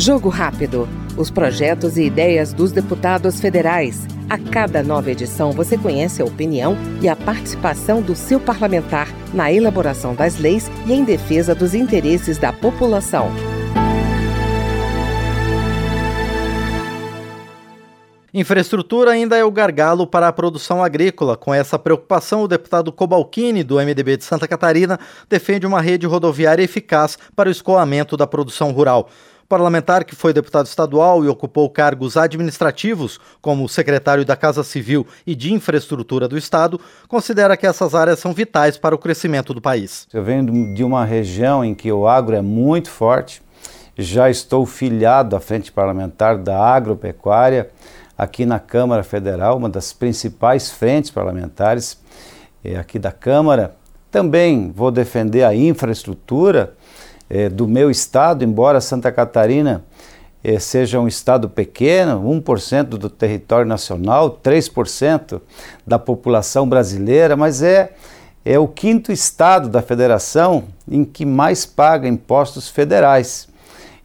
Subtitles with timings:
[0.00, 0.88] Jogo Rápido.
[1.14, 4.06] Os projetos e ideias dos deputados federais.
[4.30, 9.52] A cada nova edição você conhece a opinião e a participação do seu parlamentar na
[9.52, 13.30] elaboração das leis e em defesa dos interesses da população.
[18.32, 21.36] Infraestrutura ainda é o gargalo para a produção agrícola.
[21.36, 24.98] Com essa preocupação, o deputado Cobalcini, do MDB de Santa Catarina,
[25.28, 29.10] defende uma rede rodoviária eficaz para o escoamento da produção rural.
[29.50, 35.34] Parlamentar, que foi deputado estadual e ocupou cargos administrativos, como secretário da Casa Civil e
[35.34, 40.06] de Infraestrutura do Estado, considera que essas áreas são vitais para o crescimento do país.
[40.12, 43.42] Eu venho de uma região em que o agro é muito forte,
[43.98, 47.70] já estou filiado à frente parlamentar da agropecuária
[48.16, 51.98] aqui na Câmara Federal, uma das principais frentes parlamentares
[52.78, 53.74] aqui da Câmara.
[54.12, 56.76] Também vou defender a infraestrutura
[57.30, 59.84] é, do meu estado, embora Santa Catarina
[60.42, 65.40] é, seja um estado pequeno, 1% do território nacional, 3%
[65.86, 67.92] da população brasileira, mas é,
[68.44, 73.48] é o quinto estado da federação em que mais paga impostos federais.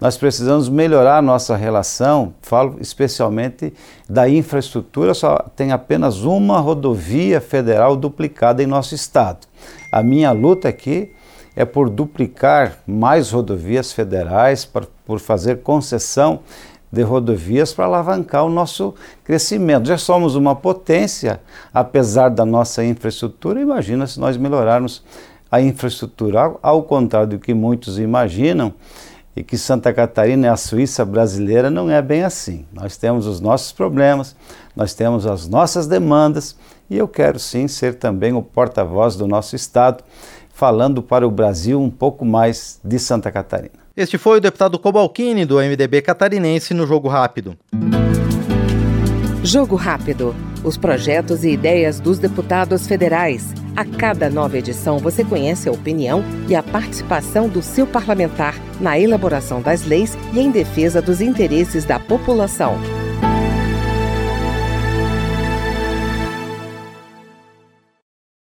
[0.00, 3.74] Nós precisamos melhorar a nossa relação, falo especialmente
[4.08, 9.46] da infraestrutura, só tem apenas uma rodovia federal duplicada em nosso estado.
[9.92, 11.12] A minha luta aqui
[11.54, 16.40] é por duplicar mais rodovias federais, por, por fazer concessão
[16.92, 19.86] de rodovias para alavancar o nosso crescimento.
[19.86, 21.40] Já somos uma potência,
[21.72, 25.04] apesar da nossa infraestrutura, imagina se nós melhorarmos
[25.50, 26.56] a infraestrutura.
[26.62, 28.74] Ao contrário do que muitos imaginam,
[29.34, 32.66] e que Santa Catarina é a Suíça brasileira, não é bem assim.
[32.72, 34.34] Nós temos os nossos problemas,
[34.74, 36.56] nós temos as nossas demandas
[36.88, 40.02] e eu quero sim ser também o porta-voz do nosso Estado,
[40.60, 43.72] falando para o Brasil um pouco mais de Santa Catarina.
[43.96, 47.56] Este foi o deputado Cobalcini, do MDB catarinense, no Jogo Rápido.
[49.42, 50.36] Jogo Rápido.
[50.62, 53.54] Os projetos e ideias dos deputados federais.
[53.74, 58.98] A cada nova edição você conhece a opinião e a participação do seu parlamentar na
[58.98, 62.74] elaboração das leis e em defesa dos interesses da população.